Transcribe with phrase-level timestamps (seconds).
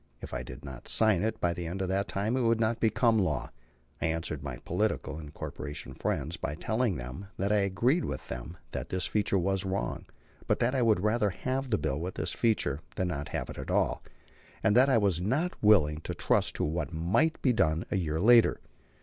[0.19, 2.79] If I did not sign it by the end of that time it would not
[2.79, 3.51] become a law.
[4.01, 8.57] I answered my political and corporation friends by telling them that I agreed with them
[8.71, 10.07] that this feature was wrong,
[10.47, 13.59] but that I would rather have the bill with this feature than not have it
[13.59, 14.01] at all;
[14.63, 18.19] and that I was not willing to trust to what might be done a year
[18.19, 18.59] later.